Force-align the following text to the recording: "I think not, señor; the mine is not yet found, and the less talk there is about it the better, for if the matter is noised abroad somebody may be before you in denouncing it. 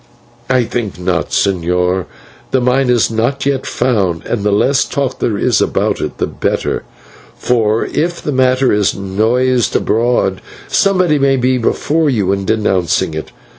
"I 0.49 0.63
think 0.63 0.97
not, 0.97 1.29
señor; 1.29 2.05
the 2.49 2.59
mine 2.59 2.89
is 2.89 3.11
not 3.11 3.45
yet 3.45 3.67
found, 3.67 4.25
and 4.25 4.41
the 4.41 4.51
less 4.51 4.83
talk 4.83 5.19
there 5.19 5.37
is 5.37 5.61
about 5.61 6.01
it 6.01 6.17
the 6.17 6.25
better, 6.25 6.81
for 7.37 7.85
if 7.85 8.19
the 8.19 8.31
matter 8.31 8.73
is 8.73 8.95
noised 8.95 9.75
abroad 9.75 10.41
somebody 10.67 11.19
may 11.19 11.35
be 11.35 11.59
before 11.59 12.09
you 12.09 12.31
in 12.31 12.45
denouncing 12.45 13.13
it. 13.13 13.29